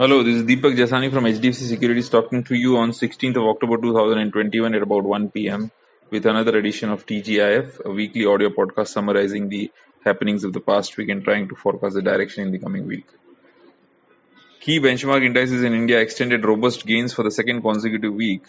Hello, 0.00 0.22
this 0.22 0.36
is 0.36 0.44
Deepak 0.44 0.76
Jasani 0.76 1.12
from 1.12 1.24
HDFC 1.24 1.68
Securities 1.68 2.08
talking 2.08 2.42
to 2.44 2.54
you 2.54 2.78
on 2.78 2.90
16th 2.90 3.36
of 3.36 3.44
October 3.44 3.76
2021 3.76 4.74
at 4.74 4.80
about 4.82 5.04
1 5.04 5.30
p.m. 5.30 5.70
with 6.10 6.24
another 6.24 6.56
edition 6.56 6.88
of 6.88 7.04
TGIF, 7.04 7.84
a 7.84 7.90
weekly 7.90 8.24
audio 8.24 8.48
podcast 8.48 8.88
summarizing 8.88 9.50
the 9.50 9.70
happenings 10.02 10.44
of 10.44 10.54
the 10.54 10.60
past 10.60 10.96
week 10.96 11.10
and 11.10 11.22
trying 11.22 11.48
to 11.48 11.54
forecast 11.54 11.94
the 11.94 12.02
direction 12.02 12.44
in 12.44 12.50
the 12.50 12.58
coming 12.58 12.86
week. 12.86 13.06
Key 14.60 14.80
benchmark 14.80 15.22
indices 15.24 15.62
in 15.62 15.74
India 15.74 16.00
extended 16.00 16.44
robust 16.44 16.86
gains 16.86 17.12
for 17.12 17.22
the 17.22 17.30
second 17.30 17.62
consecutive 17.62 18.14
week. 18.14 18.44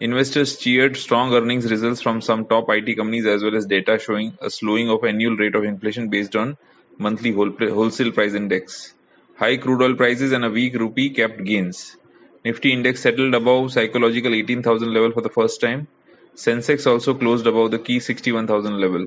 Investors 0.00 0.58
cheered 0.58 0.96
strong 0.96 1.32
earnings 1.32 1.70
results 1.70 2.02
from 2.02 2.20
some 2.20 2.46
top 2.46 2.66
IT 2.68 2.96
companies 2.96 3.24
as 3.24 3.42
well 3.42 3.56
as 3.56 3.66
data 3.66 3.98
showing 3.98 4.36
a 4.42 4.50
slowing 4.50 4.90
of 4.90 5.04
annual 5.04 5.36
rate 5.36 5.54
of 5.54 5.64
inflation 5.64 6.08
based 6.08 6.36
on 6.36 6.58
monthly 7.02 7.32
wholesale 7.32 8.12
price 8.12 8.34
index. 8.34 8.94
High 9.42 9.56
crude 9.56 9.82
oil 9.82 9.94
prices 9.96 10.32
and 10.32 10.44
a 10.44 10.50
weak 10.50 10.74
rupee 10.82 11.10
kept 11.10 11.42
gains. 11.44 11.96
Nifty 12.44 12.72
index 12.72 13.00
settled 13.06 13.34
above 13.34 13.72
psychological 13.72 14.34
18,000 14.34 14.92
level 14.96 15.12
for 15.12 15.22
the 15.26 15.34
first 15.38 15.60
time. 15.60 15.88
Sensex 16.34 16.86
also 16.90 17.14
closed 17.14 17.46
above 17.46 17.70
the 17.72 17.78
key 17.78 17.98
61,000 18.00 18.80
level. 18.80 19.06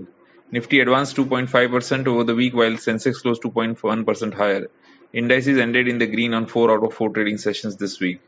Nifty 0.51 0.79
advanced 0.79 1.15
2.5% 1.15 2.07
over 2.07 2.23
the 2.23 2.35
week 2.35 2.53
while 2.53 2.77
Sensex 2.87 3.21
closed 3.23 3.41
2.1% 3.43 4.33
higher. 4.33 4.67
Indices 5.13 5.57
ended 5.57 5.87
in 5.87 5.97
the 5.97 6.07
green 6.07 6.33
on 6.33 6.45
4 6.45 6.71
out 6.71 6.83
of 6.83 6.93
4 6.93 7.09
trading 7.09 7.37
sessions 7.37 7.77
this 7.77 7.99
week. 7.99 8.19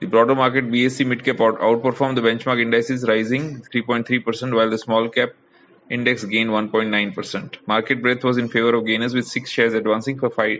The 0.00 0.06
broader 0.06 0.34
market 0.34 0.70
BSE 0.70 1.04
midcap 1.12 1.40
out- 1.44 1.60
outperformed 1.68 2.16
the 2.16 2.26
benchmark 2.28 2.60
indices 2.66 3.08
rising 3.08 3.62
3.3% 3.74 4.54
while 4.54 4.70
the 4.70 4.78
small 4.78 5.08
cap 5.08 5.30
index 5.90 6.24
gained 6.24 6.50
1.9%. 6.50 7.56
Market 7.66 8.02
breadth 8.02 8.24
was 8.24 8.38
in 8.38 8.48
favor 8.48 8.74
of 8.74 8.86
gainers 8.86 9.14
with 9.14 9.26
6 9.26 9.50
shares 9.50 9.74
advancing 9.74 10.18
for 10.18 10.30
5 10.30 10.58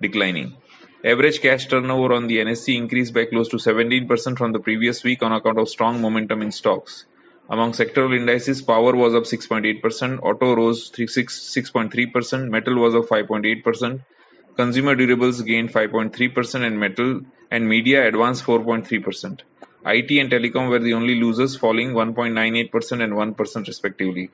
declining. 0.00 0.56
Average 1.04 1.40
cash 1.40 1.66
turnover 1.66 2.12
on 2.14 2.26
the 2.26 2.38
NSE 2.38 2.76
increased 2.76 3.14
by 3.14 3.24
close 3.24 3.48
to 3.48 3.56
17% 3.56 4.36
from 4.36 4.52
the 4.52 4.58
previous 4.58 5.02
week 5.02 5.22
on 5.22 5.32
account 5.32 5.58
of 5.58 5.68
strong 5.68 6.00
momentum 6.00 6.42
in 6.42 6.52
stocks. 6.52 7.06
Among 7.48 7.72
sectoral 7.72 8.16
indices, 8.16 8.62
power 8.62 8.94
was 8.94 9.14
up 9.14 9.24
6.8%, 9.24 10.20
auto 10.22 10.54
rose 10.54 10.90
6.3%, 10.90 12.48
metal 12.48 12.76
was 12.76 12.94
up 12.94 13.06
5.8%, 13.06 14.00
consumer 14.56 14.94
durables 14.94 15.44
gained 15.44 15.72
5.3%, 15.72 16.66
and 16.66 16.78
metal 16.78 17.22
and 17.50 17.68
media 17.68 18.06
advanced 18.06 18.44
4.3%. 18.44 19.40
IT 19.86 20.10
and 20.20 20.30
telecom 20.30 20.68
were 20.68 20.78
the 20.78 20.92
only 20.92 21.14
losers, 21.20 21.56
falling 21.56 21.92
1.98% 21.92 23.02
and 23.02 23.14
1% 23.14 23.66
respectively. 23.66 24.30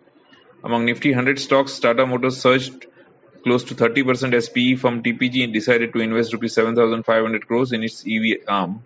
Among 0.65 0.85
Nifty 0.85 1.11
100 1.11 1.39
stocks, 1.39 1.79
Tata 1.79 2.07
Motors 2.07 2.41
surged 2.41 2.87
close 3.43 3.63
to 3.65 3.75
30% 3.75 4.35
as 4.35 4.49
firm 4.81 5.03
TPG 5.03 5.45
and 5.45 5.53
decided 5.53 5.93
to 5.93 6.01
invest 6.01 6.33
rupees 6.33 6.55
7,500 6.55 7.47
crores 7.47 7.73
in 7.73 7.85
its 7.85 8.05
EV 8.05 8.41
arm. 8.49 8.83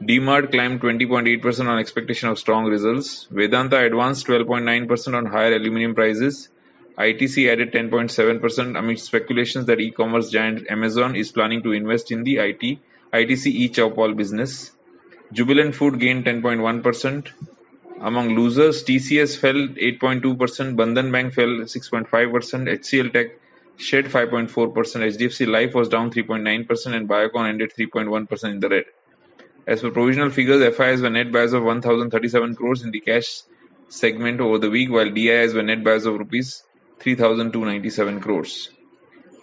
DMart 0.00 0.52
climbed 0.52 0.80
20.8% 0.80 1.68
on 1.68 1.78
expectation 1.78 2.28
of 2.28 2.38
strong 2.38 2.66
results. 2.66 3.26
Vedanta 3.30 3.82
advanced 3.84 4.26
12.9% 4.26 5.14
on 5.14 5.26
higher 5.26 5.56
aluminum 5.56 5.94
prices. 5.94 6.50
ITC 6.98 7.50
added 7.50 7.72
10.7% 7.72 8.78
amid 8.78 9.00
speculations 9.00 9.66
that 9.66 9.80
e-commerce 9.80 10.30
giant 10.30 10.70
Amazon 10.70 11.16
is 11.16 11.32
planning 11.32 11.62
to 11.62 11.72
invest 11.72 12.12
in 12.12 12.24
the 12.24 12.36
IT 12.36 12.78
ITC 13.12 13.46
e-Choupal 13.46 14.16
business. 14.16 14.72
Jubilant 15.32 15.74
Food 15.74 15.98
gained 15.98 16.24
10.1%. 16.26 17.28
Among 18.00 18.34
losers, 18.36 18.84
TCS 18.84 19.38
fell 19.38 19.54
8.2%, 19.54 20.76
Bandhan 20.76 21.10
Bank 21.10 21.32
fell 21.32 21.46
6.5%, 21.46 22.08
HCL 22.08 23.12
Tech 23.12 23.26
shed 23.78 24.04
5.4%, 24.04 24.50
HDFC 24.74 25.46
Life 25.46 25.74
was 25.74 25.88
down 25.88 26.10
3.9%, 26.10 26.94
and 26.94 27.08
Biocon 27.08 27.48
ended 27.48 27.72
3.1% 27.76 28.44
in 28.50 28.60
the 28.60 28.68
red. 28.68 28.84
As 29.66 29.80
for 29.80 29.90
provisional 29.90 30.30
figures, 30.30 30.76
FIs 30.76 31.00
were 31.00 31.10
net 31.10 31.32
buyers 31.32 31.54
of 31.54 31.62
1,037 31.62 32.54
crores 32.54 32.82
in 32.82 32.90
the 32.90 33.00
cash 33.00 33.42
segment 33.88 34.40
over 34.40 34.58
the 34.58 34.70
week, 34.70 34.90
while 34.90 35.10
DIs 35.10 35.54
were 35.54 35.62
net 35.62 35.82
buyers 35.82 36.04
of 36.04 36.18
rupees 36.18 36.62
3,297 37.00 38.20
crores. 38.20 38.70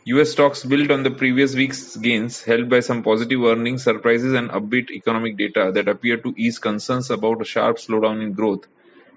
US 0.05 0.31
stocks 0.31 0.65
built 0.65 0.91
on 0.91 1.03
the 1.03 1.11
previous 1.11 1.55
week's 1.55 1.95
gains, 1.95 2.43
helped 2.43 2.67
by 2.67 2.81
some 2.81 3.03
positive 3.03 3.41
earnings 3.41 3.85
surprises 3.85 4.33
and 4.33 4.49
upbeat 4.49 4.91
economic 4.91 5.37
data 5.37 5.71
that 5.73 5.87
appeared 5.87 6.23
to 6.23 6.33
ease 6.35 6.59
concerns 6.59 7.09
about 7.09 7.41
a 7.41 7.45
sharp 7.45 7.77
slowdown 7.77 8.21
in 8.21 8.33
growth 8.33 8.67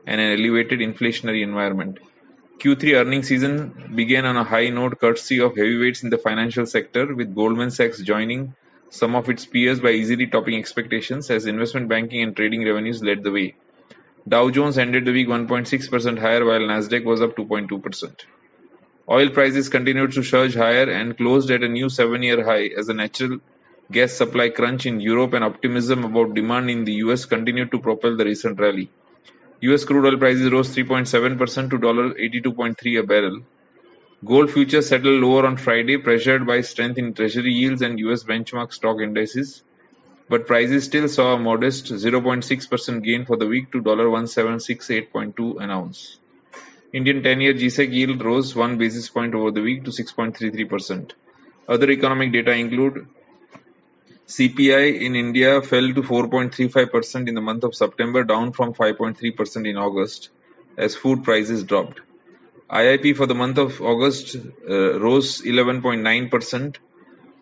and 0.07 0.21
an 0.21 0.39
elevated 0.39 0.79
inflationary 0.79 1.43
environment. 1.43 1.99
Q3 2.61 3.01
earnings 3.01 3.27
season 3.27 3.91
began 3.97 4.27
on 4.27 4.37
a 4.37 4.45
high 4.45 4.69
note 4.69 5.01
courtesy 5.01 5.41
of 5.41 5.57
heavyweights 5.57 6.05
in 6.05 6.11
the 6.11 6.19
financial 6.19 6.67
sector, 6.67 7.13
with 7.17 7.35
Goldman 7.35 7.73
Sachs 7.73 8.01
joining 8.01 8.55
some 8.89 9.17
of 9.17 9.29
its 9.29 9.45
peers 9.45 9.81
by 9.81 9.91
easily 9.91 10.29
topping 10.29 10.57
expectations 10.57 11.29
as 11.33 11.47
investment 11.47 11.89
banking 11.89 12.23
and 12.23 12.37
trading 12.37 12.65
revenues 12.65 13.03
led 13.03 13.25
the 13.25 13.33
way. 13.33 13.57
Dow 14.29 14.51
Jones 14.51 14.79
ended 14.79 15.05
the 15.05 15.13
week 15.13 15.27
1.6% 15.27 16.19
higher 16.21 16.45
while 16.45 16.61
Nasdaq 16.61 17.03
was 17.05 17.21
up 17.21 17.35
2.2%. 17.35 18.15
Oil 19.09 19.31
prices 19.31 19.69
continued 19.69 20.11
to 20.13 20.23
surge 20.25 20.57
higher 20.57 20.91
and 20.91 21.17
closed 21.17 21.49
at 21.53 21.63
a 21.63 21.69
new 21.69 21.87
7-year 21.87 22.45
high 22.45 22.71
as 22.77 22.89
the 22.89 22.95
natural 22.95 23.39
gas 23.93 24.13
supply 24.13 24.49
crunch 24.49 24.85
in 24.85 24.99
Europe 24.99 25.33
and 25.33 25.45
optimism 25.45 26.03
about 26.03 26.35
demand 26.35 26.69
in 26.71 26.85
the 26.85 26.95
US 27.05 27.25
continued 27.25 27.71
to 27.71 27.79
propel 27.79 28.17
the 28.17 28.25
recent 28.25 28.59
rally. 28.59 28.91
US 29.61 29.85
crude 29.85 30.07
oil 30.07 30.19
prices 30.19 30.51
rose 30.51 30.75
3.7% 30.75 31.71
to 31.71 31.79
$82.3 31.79 32.99
a 32.99 33.03
barrel. 33.05 33.43
Gold 34.25 34.51
futures 34.51 34.89
settled 34.89 35.23
lower 35.23 35.47
on 35.47 35.57
Friday, 35.57 35.99
pressured 35.99 36.45
by 36.45 36.63
strength 36.63 36.99
in 36.99 37.15
treasury 37.15 37.53
yields 37.53 37.83
and 37.83 38.01
US 38.01 38.25
benchmark 38.25 38.73
stock 38.73 39.01
indices, 39.01 39.63
but 40.29 40.49
prices 40.49 40.83
still 40.83 41.07
saw 41.07 41.35
a 41.35 41.39
modest 41.39 41.93
0.6% 41.93 43.05
gain 43.05 43.25
for 43.25 43.37
the 43.37 43.47
week 43.47 43.71
to 43.71 43.81
$176.8.2 43.81 45.63
an 45.63 45.71
ounce. 45.71 46.19
Indian 46.97 47.23
10-year 47.23 47.53
GSEC 47.53 47.93
yield 47.93 48.25
rose 48.25 48.57
1 48.57 48.79
basis 48.79 49.11
point 49.11 49.35
over 49.35 49.51
the 49.51 49.61
week 49.61 49.85
to 49.85 49.91
6.33%. 49.91 51.11
Other 51.69 51.91
economic 51.91 52.33
data 52.33 52.53
include 52.53 53.07
CPI 54.27 55.03
in 55.03 55.15
India 55.15 55.61
fell 55.61 55.93
to 55.93 56.03
4.35% 56.03 57.29
in 57.29 57.35
the 57.35 57.43
month 57.43 57.65
of 57.65 57.75
September, 57.75 58.25
down 58.25 58.53
from 58.53 58.73
5.3% 58.73 59.69
in 59.69 59.77
August, 59.77 60.31
as 60.79 60.97
food 60.97 61.23
prices 61.23 61.65
dropped. 61.65 62.01
IIP 62.71 63.15
for 63.15 63.27
the 63.27 63.35
month 63.35 63.59
of 63.59 63.83
August 63.83 64.37
uh, 64.37 64.99
rose 64.99 65.43
11.9% 65.43 66.77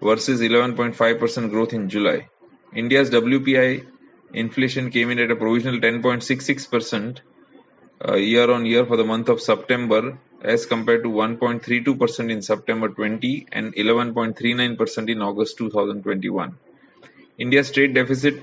versus 0.03 0.41
11.5% 0.41 1.51
growth 1.51 1.73
in 1.73 1.89
July. 1.89 2.29
India's 2.75 3.09
WPI 3.11 3.87
inflation 4.33 4.91
came 4.91 5.11
in 5.11 5.21
at 5.21 5.31
a 5.31 5.37
provisional 5.37 5.79
10.66% 5.79 7.21
uh, 8.07 8.15
year 8.15 8.51
on 8.51 8.67
year 8.67 8.85
for 8.87 8.97
the 8.97 9.05
month 9.05 9.29
of 9.29 9.41
September 9.41 10.19
as 10.43 10.67
compared 10.67 11.03
to 11.03 11.09
1.32% 11.09 12.31
in 12.31 12.43
September 12.43 12.89
20 12.89 13.47
and 13.53 13.75
11.39% 13.75 15.11
in 15.11 15.23
August 15.23 15.57
2021. 15.59 16.57
India's 17.39 17.71
trade 17.71 17.95
deficit 17.95 18.43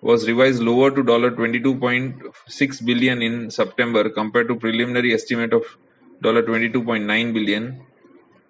was 0.00 0.26
revised 0.26 0.62
lower 0.62 0.90
to 0.90 1.02
22.6 1.02 2.84
billion 2.86 3.22
in 3.22 3.50
September 3.50 4.08
compared 4.10 4.48
to 4.48 4.54
preliminary 4.56 5.12
estimate 5.12 5.52
of 5.52 5.64
22.9 6.22 7.34
billion 7.34 7.80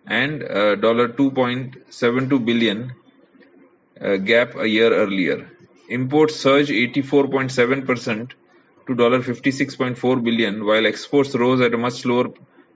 and 0.07 0.43
uh, 0.43 0.77
2.72 0.77 2.45
billion 2.45 2.93
uh, 4.01 4.17
gap 4.17 4.57
a 4.57 4.69
year 4.69 4.93
earlier. 4.93 5.51
Imports 5.89 6.37
surged 6.37 6.71
84.7% 6.71 8.33
to 8.89 8.95
$56.4 8.95 10.25
billion, 10.25 10.65
while 10.65 10.87
exports 10.87 11.35
rose 11.35 11.61
at 11.61 11.75
a 11.75 11.79
much 11.79 11.95
slower 11.95 12.31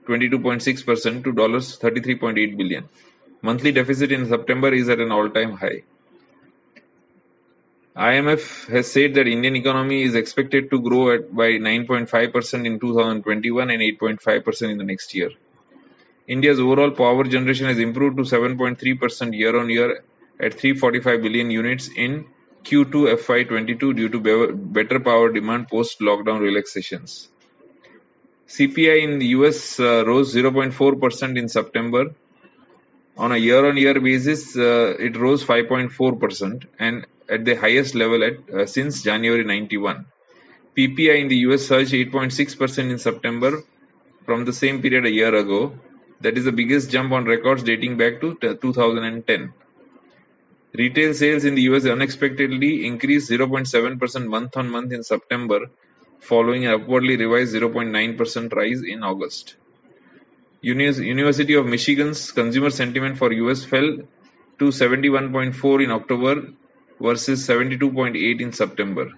22.6% 0.07 1.23
to 1.23 1.33
$33.8 1.33 2.57
billion. 2.57 2.89
Monthly 3.41 3.71
deficit 3.71 4.11
in 4.11 4.27
September 4.27 4.73
is 4.73 4.89
at 4.89 4.99
an 4.99 5.11
all-time 5.11 5.53
high. 5.53 5.83
IMF 7.95 8.67
has 8.69 8.91
said 8.91 9.13
that 9.15 9.27
Indian 9.27 9.55
economy 9.55 10.03
is 10.03 10.15
expected 10.15 10.71
to 10.71 10.79
grow 10.81 11.13
at 11.13 11.35
by 11.35 11.51
9.5% 11.51 12.65
in 12.65 12.79
2021 12.79 13.69
and 13.69 13.81
8.5% 13.81 14.71
in 14.71 14.77
the 14.77 14.83
next 14.83 15.13
year. 15.13 15.29
India's 16.27 16.59
overall 16.59 16.91
power 16.91 17.23
generation 17.25 17.67
has 17.67 17.77
improved 17.79 18.17
to 18.17 18.23
7.3% 18.23 19.37
year 19.37 19.59
on 19.59 19.69
year 19.69 20.03
at 20.39 20.53
345 20.53 21.21
billion 21.21 21.51
units 21.51 21.89
in 21.95 22.25
Q2 22.63 23.17
FY22 23.17 23.95
due 23.95 24.09
to 24.09 24.53
better 24.55 24.99
power 24.99 25.31
demand 25.31 25.67
post 25.67 25.99
lockdown 25.99 26.39
relaxations. 26.39 27.29
CPI 28.47 29.03
in 29.03 29.19
the 29.19 29.27
US 29.37 29.79
uh, 29.79 30.03
rose 30.05 30.33
0.4% 30.33 31.37
in 31.37 31.49
September. 31.49 32.13
On 33.17 33.31
a 33.31 33.37
year 33.37 33.65
on 33.65 33.77
year 33.77 33.99
basis, 33.99 34.55
uh, 34.57 34.95
it 34.99 35.15
rose 35.17 35.43
5.4% 35.43 36.65
and 36.79 37.05
at 37.29 37.45
the 37.45 37.55
highest 37.55 37.95
level 37.95 38.23
at, 38.23 38.37
uh, 38.53 38.65
since 38.65 39.01
January 39.03 39.43
91. 39.43 40.05
PPI 40.77 41.21
in 41.21 41.27
the 41.27 41.37
US 41.47 41.67
surged 41.67 41.93
8.6% 41.93 42.91
in 42.91 42.97
September 42.97 43.63
from 44.25 44.45
the 44.45 44.53
same 44.53 44.81
period 44.81 45.05
a 45.05 45.11
year 45.11 45.33
ago. 45.35 45.73
That 46.21 46.37
is 46.37 46.45
the 46.45 46.51
biggest 46.51 46.89
jump 46.89 47.11
on 47.11 47.25
records 47.25 47.63
dating 47.63 47.97
back 47.97 48.21
to 48.21 48.35
2010. 48.35 49.53
Retail 50.75 51.13
sales 51.13 51.45
in 51.45 51.53
the 51.53 51.61
US 51.63 51.85
unexpectedly 51.85 52.85
increased 52.87 53.29
0.7% 53.29 54.25
month 54.27 54.57
on 54.57 54.69
month 54.69 54.91
in 54.91 55.03
September, 55.03 55.69
following 56.19 56.65
an 56.65 56.73
upwardly 56.73 57.15
revised 57.15 57.53
0.9% 57.53 58.53
rise 58.53 58.81
in 58.81 59.03
August. 59.03 59.55
University 60.61 61.53
of 61.53 61.67
Michigan's 61.67 62.31
consumer 62.31 62.71
sentiment 62.71 63.17
for 63.19 63.31
US 63.33 63.63
fell 63.63 63.97
to 64.57 64.65
71.4 64.65 65.83
in 65.83 65.91
October 65.91 66.47
versus 66.99 67.47
72.8 67.47 68.41
in 68.41 68.51
September. 68.51 69.11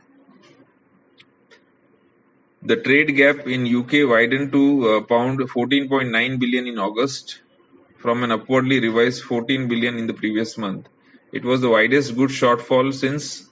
The 2.63 2.77
trade 2.77 3.15
gap 3.15 3.47
in 3.47 3.73
UK 3.73 4.09
widened 4.09 4.51
to 4.51 4.89
uh, 4.89 5.01
pound 5.01 5.39
14.9 5.39 6.39
billion 6.39 6.67
in 6.67 6.79
August 6.79 7.39
from 7.97 8.23
an 8.23 8.31
upwardly 8.31 8.79
revised 8.79 9.21
14 9.23 9.67
billion 9.67 9.97
in 9.97 10.07
the 10.07 10.13
previous 10.13 10.57
month. 10.57 10.87
It 11.37 11.43
was 11.43 11.59
the 11.59 11.69
widest 11.69 12.15
goods 12.15 12.33
shortfall 12.33 12.93
since 12.93 13.49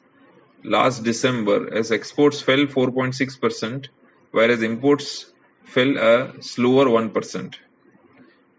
last 0.64 1.04
December 1.04 1.58
as 1.80 1.92
exports 1.92 2.40
fell 2.40 2.66
4.6% 2.76 3.88
whereas 4.32 4.62
imports 4.64 5.10
fell 5.66 5.98
a 5.98 6.42
slower 6.42 6.86
1%. 6.86 7.56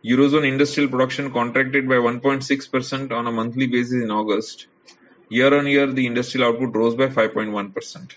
Eurozone 0.04 0.46
industrial 0.46 0.90
production 0.90 1.32
contracted 1.32 1.88
by 1.88 1.94
1.6% 1.94 3.12
on 3.12 3.26
a 3.26 3.32
monthly 3.32 3.66
basis 3.66 3.94
in 3.94 4.10
August. 4.10 4.66
Year-on-year, 5.30 5.86
the 5.92 6.06
industrial 6.06 6.48
output 6.48 6.76
rose 6.76 6.94
by 6.94 7.06
5.1%. 7.06 8.12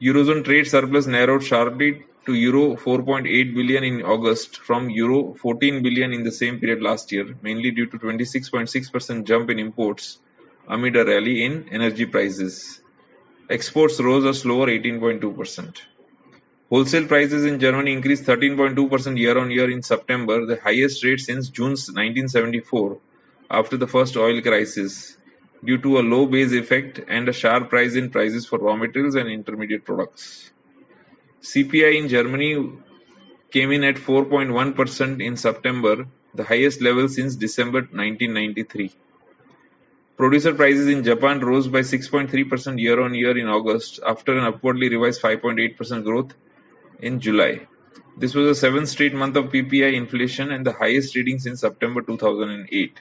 Eurozone 0.00 0.44
trade 0.44 0.68
surplus 0.68 1.08
narrowed 1.08 1.42
sharply 1.42 2.04
to 2.26 2.34
euro 2.34 2.74
4.8 2.74 3.54
billion 3.54 3.84
in 3.84 4.02
August 4.02 4.58
from 4.58 4.90
euro 4.90 5.34
14 5.34 5.82
billion 5.82 6.12
in 6.12 6.24
the 6.24 6.32
same 6.32 6.58
period 6.58 6.82
last 6.82 7.12
year, 7.12 7.36
mainly 7.40 7.70
due 7.70 7.86
to 7.86 7.98
26.6% 7.98 9.24
jump 9.24 9.50
in 9.50 9.60
imports 9.60 10.18
amid 10.68 10.96
a 10.96 11.04
rally 11.04 11.44
in 11.44 11.68
energy 11.70 12.04
prices. 12.04 12.80
Exports 13.48 14.00
rose 14.00 14.24
a 14.24 14.34
slower 14.34 14.66
18.2%. 14.66 15.82
Wholesale 16.68 17.06
prices 17.06 17.44
in 17.44 17.60
Germany 17.60 17.92
increased 17.92 18.24
13.2% 18.24 19.16
year-on-year 19.16 19.70
in 19.70 19.82
September, 19.82 20.46
the 20.46 20.60
highest 20.60 21.04
rate 21.04 21.20
since 21.20 21.48
June 21.48 21.70
1974, 21.70 22.98
after 23.48 23.76
the 23.76 23.86
first 23.86 24.16
oil 24.16 24.42
crisis, 24.42 25.16
due 25.64 25.78
to 25.78 26.00
a 26.00 26.02
low 26.02 26.26
base 26.26 26.52
effect 26.52 27.00
and 27.06 27.28
a 27.28 27.32
sharp 27.32 27.72
rise 27.72 27.94
in 27.94 28.10
prices 28.10 28.46
for 28.46 28.58
raw 28.58 28.74
materials 28.74 29.14
and 29.14 29.28
intermediate 29.28 29.84
products. 29.84 30.50
CPI 31.46 31.96
in 31.96 32.08
Germany 32.08 32.72
came 33.52 33.70
in 33.70 33.84
at 33.84 33.94
4.1% 33.94 35.24
in 35.24 35.36
September, 35.36 36.06
the 36.34 36.42
highest 36.42 36.80
level 36.82 37.08
since 37.08 37.36
December 37.36 37.82
1993. 37.82 38.92
Producer 40.16 40.54
prices 40.54 40.88
in 40.88 41.04
Japan 41.04 41.38
rose 41.40 41.68
by 41.68 41.80
6.3% 41.80 42.80
year-on-year 42.80 43.38
in 43.38 43.46
August 43.46 44.00
after 44.04 44.36
an 44.36 44.44
upwardly 44.44 44.88
revised 44.88 45.22
5.8% 45.22 46.02
growth 46.02 46.34
in 46.98 47.20
July. 47.20 47.60
This 48.16 48.34
was 48.34 48.48
the 48.48 48.54
seventh 48.54 48.88
straight 48.88 49.14
month 49.14 49.36
of 49.36 49.52
PPI 49.52 49.94
inflation 49.94 50.50
and 50.50 50.66
the 50.66 50.72
highest 50.72 51.14
reading 51.14 51.38
since 51.38 51.60
September 51.60 52.02
2008. 52.02 53.00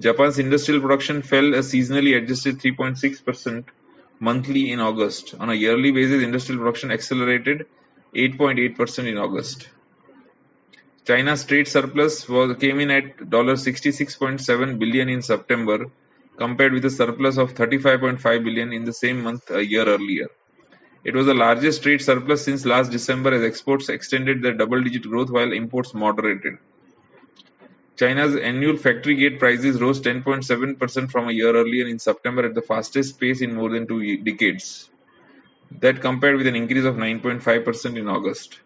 Japan's 0.00 0.40
industrial 0.40 0.80
production 0.80 1.22
fell 1.22 1.54
a 1.54 1.58
seasonally 1.58 2.16
adjusted 2.16 2.58
3.6% 2.58 3.66
monthly 4.20 4.70
in 4.70 4.80
August. 4.80 5.34
On 5.40 5.50
a 5.50 5.54
yearly 5.54 5.90
basis, 5.90 6.22
industrial 6.22 6.60
production 6.60 6.90
accelerated 6.90 7.66
8.8% 8.14 9.08
in 9.08 9.18
August. 9.18 9.68
China's 11.06 11.44
trade 11.44 11.68
surplus 11.68 12.28
was, 12.28 12.56
came 12.56 12.80
in 12.80 12.90
at 12.90 13.18
66.7 13.18 14.78
billion 14.78 15.08
in 15.08 15.20
September, 15.20 15.90
compared 16.36 16.72
with 16.72 16.84
a 16.84 16.90
surplus 16.90 17.36
of 17.36 17.54
35.5 17.54 18.44
billion 18.44 18.72
in 18.72 18.84
the 18.84 18.92
same 18.92 19.22
month 19.22 19.50
a 19.50 19.64
year 19.64 19.84
earlier. 19.84 20.28
It 21.04 21.14
was 21.14 21.26
the 21.26 21.34
largest 21.34 21.82
trade 21.82 22.00
surplus 22.00 22.44
since 22.44 22.64
last 22.64 22.90
December 22.90 23.34
as 23.34 23.42
exports 23.42 23.90
extended 23.90 24.40
their 24.42 24.54
double-digit 24.54 25.02
growth 25.02 25.28
while 25.28 25.52
imports 25.52 25.92
moderated. 25.92 26.56
China's 27.96 28.34
annual 28.36 28.76
factory 28.76 29.14
gate 29.14 29.38
prices 29.38 29.80
rose 29.80 30.00
10.7% 30.00 31.10
from 31.10 31.28
a 31.28 31.32
year 31.32 31.54
earlier 31.54 31.86
in 31.86 32.00
September 32.00 32.44
at 32.44 32.54
the 32.54 32.62
fastest 32.62 33.20
pace 33.20 33.40
in 33.40 33.54
more 33.54 33.70
than 33.70 33.86
two 33.86 34.16
decades. 34.18 34.90
That 35.80 36.00
compared 36.00 36.36
with 36.36 36.48
an 36.48 36.56
increase 36.56 36.84
of 36.84 36.96
9.5% 36.96 37.96
in 37.96 38.08
August. 38.08 38.58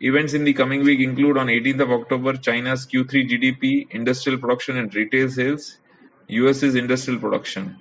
Events 0.00 0.32
in 0.32 0.44
the 0.44 0.52
coming 0.54 0.84
week 0.84 1.00
include 1.00 1.36
on 1.36 1.48
18th 1.48 1.80
of 1.80 1.90
October 1.90 2.34
China's 2.34 2.86
Q3 2.86 3.28
GDP, 3.28 3.88
industrial 3.90 4.38
production 4.38 4.78
and 4.78 4.94
retail 4.94 5.28
sales, 5.28 5.78
US's 6.28 6.76
industrial 6.76 7.20
production. 7.20 7.78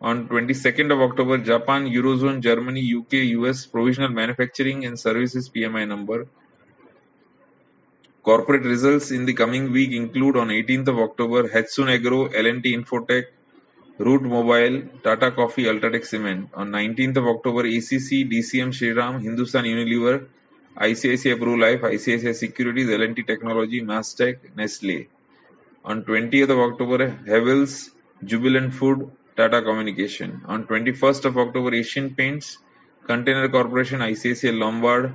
On 0.00 0.28
22nd 0.28 0.92
of 0.92 1.00
October, 1.00 1.38
Japan, 1.38 1.86
Eurozone, 1.86 2.40
Germany, 2.40 2.94
UK, 2.94 3.14
US 3.38 3.66
provisional 3.66 4.10
manufacturing 4.10 4.84
and 4.84 4.98
services 4.98 5.48
PMI 5.48 5.88
number. 5.88 6.26
Corporate 8.22 8.64
results 8.64 9.10
in 9.10 9.24
the 9.26 9.32
coming 9.32 9.72
week 9.72 9.92
include 9.92 10.36
on 10.36 10.48
18th 10.48 10.88
of 10.88 10.98
October, 10.98 11.48
Hatsun 11.48 11.88
Agro, 11.88 12.26
L&T 12.26 12.76
Infotech, 12.76 13.26
Route 13.98 14.22
Mobile, 14.22 14.82
Tata 15.02 15.30
Coffee, 15.30 15.64
Ultratech 15.64 16.04
Cement. 16.04 16.50
On 16.54 16.70
19th 16.70 17.16
of 17.16 17.26
October, 17.26 17.60
ACC, 17.60 18.28
DCM 18.30 18.70
Shriram, 18.78 19.22
Hindustan 19.22 19.64
Unilever, 19.64 20.26
ICICI 20.76 21.36
Pru 21.38 21.58
Life, 21.58 21.80
ICICI 21.80 22.34
Securities, 22.34 22.90
L&T 22.90 23.22
Technology, 23.22 23.82
Mastek, 23.82 24.54
Nestle. 24.56 25.06
On 25.84 26.02
20th 26.02 26.50
of 26.50 26.58
October, 26.58 27.08
Havells, 27.26 27.90
Jubilant 28.24 28.74
Food, 28.74 29.10
Tata 29.36 29.62
Communication. 29.62 30.42
On 30.46 30.64
21st 30.64 31.24
of 31.24 31.38
October, 31.38 31.74
Asian 31.74 32.14
Paints, 32.14 32.58
Container 33.06 33.48
Corporation, 33.48 34.00
ICICI 34.00 34.58
Lombard, 34.58 35.14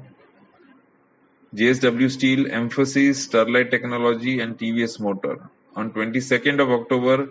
JSW 1.55 2.09
Steel, 2.09 2.45
Mphasis, 2.45 3.27
Sterlite 3.27 3.69
Technology 3.69 4.39
and 4.39 4.57
TVS 4.57 4.99
Motor. 4.99 5.49
On 5.75 5.91
22nd 5.91 6.59
of 6.59 6.71
October, 6.71 7.29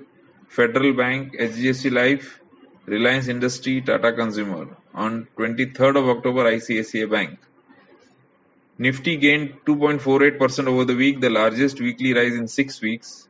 Federal 0.48 0.92
Bank, 0.92 1.34
HDFC 1.34 1.90
Life, 1.90 2.40
Reliance 2.86 3.26
Industry, 3.26 3.80
Tata 3.80 4.12
Consumer. 4.12 4.76
On 4.94 5.26
23rd 5.36 5.96
of 5.96 6.08
October, 6.08 6.44
ICICI 6.44 7.10
Bank. 7.10 7.38
Nifty 8.78 9.16
gained 9.16 9.54
2.48% 9.66 10.66
over 10.66 10.84
the 10.84 10.94
week, 10.94 11.20
the 11.20 11.30
largest 11.30 11.80
weekly 11.80 12.14
rise 12.14 12.34
in 12.34 12.46
six 12.46 12.80
weeks. 12.80 13.26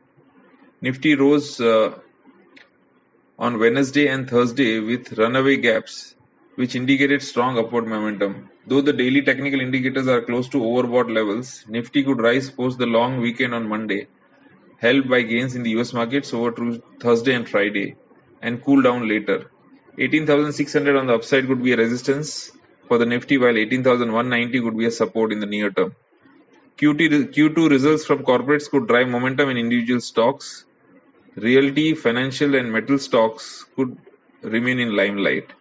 Nifty 0.79 1.15
rose 1.15 1.59
uh, 1.59 1.97
on 3.39 3.59
Wednesday 3.59 4.07
and 4.07 4.29
Thursday 4.29 4.79
with 4.79 5.17
runaway 5.17 5.57
gaps, 5.57 6.15
which 6.55 6.75
indicated 6.75 7.21
strong 7.21 7.57
upward 7.57 7.87
momentum. 7.87 8.49
Though 8.67 8.81
the 8.81 8.93
daily 8.93 9.21
technical 9.21 9.59
indicators 9.59 10.07
are 10.07 10.21
close 10.21 10.47
to 10.49 10.57
overbought 10.57 11.13
levels, 11.13 11.65
Nifty 11.67 12.03
could 12.03 12.21
rise 12.21 12.49
post 12.49 12.77
the 12.77 12.85
long 12.85 13.19
weekend 13.19 13.53
on 13.53 13.67
Monday, 13.67 14.07
helped 14.77 15.09
by 15.09 15.21
gains 15.21 15.55
in 15.55 15.63
the 15.63 15.71
US 15.71 15.93
markets 15.93 16.33
over 16.33 16.77
Thursday 16.99 17.33
and 17.33 17.49
Friday, 17.49 17.95
and 18.41 18.63
cool 18.63 18.81
down 18.81 19.07
later. 19.07 19.49
18,600 19.97 20.95
on 20.95 21.07
the 21.07 21.13
upside 21.13 21.47
could 21.47 21.63
be 21.63 21.73
a 21.73 21.77
resistance 21.77 22.51
for 22.87 22.97
the 22.97 23.05
Nifty, 23.05 23.37
while 23.37 23.57
18,190 23.57 24.61
could 24.61 24.77
be 24.77 24.85
a 24.85 24.91
support 24.91 25.31
in 25.31 25.39
the 25.39 25.45
near 25.45 25.71
term. 25.71 25.95
Q2 26.77 27.69
results 27.69 28.05
from 28.05 28.23
corporates 28.23 28.69
could 28.69 28.87
drive 28.87 29.07
momentum 29.07 29.49
in 29.49 29.57
individual 29.57 30.01
stocks, 30.01 30.65
Realty, 31.35 31.95
financial 31.95 32.53
and 32.55 32.71
metal 32.71 32.99
stocks 32.99 33.65
could 33.75 33.97
remain 34.43 34.79
in 34.79 34.95
limelight. 34.95 35.51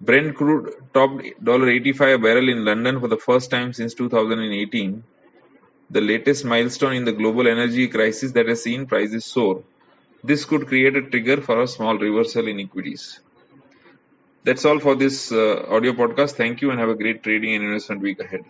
Brent 0.00 0.36
crude 0.36 0.74
topped 0.94 1.22
$85 1.22 2.14
a 2.14 2.18
barrel 2.18 2.48
in 2.48 2.64
London 2.64 3.00
for 3.00 3.08
the 3.08 3.16
first 3.16 3.50
time 3.50 3.72
since 3.72 3.94
2018, 3.94 5.04
the 5.90 6.00
latest 6.00 6.44
milestone 6.44 6.94
in 6.94 7.04
the 7.04 7.12
global 7.12 7.48
energy 7.48 7.88
crisis 7.88 8.32
that 8.32 8.48
has 8.48 8.62
seen 8.62 8.86
prices 8.86 9.26
soar. 9.26 9.64
This 10.24 10.44
could 10.44 10.66
create 10.68 10.96
a 10.96 11.02
trigger 11.02 11.40
for 11.42 11.62
a 11.62 11.68
small 11.68 11.98
reversal 11.98 12.48
in 12.48 12.60
equities. 12.60 13.20
That's 14.44 14.64
all 14.66 14.78
for 14.80 14.94
this 14.96 15.32
uh, 15.32 15.64
audio 15.68 15.92
podcast. 15.92 16.32
Thank 16.32 16.60
you 16.60 16.70
and 16.70 16.78
have 16.80 16.88
a 16.90 16.94
great 16.94 17.22
trading 17.22 17.54
and 17.54 17.64
investment 17.64 18.02
week 18.02 18.20
ahead. 18.20 18.44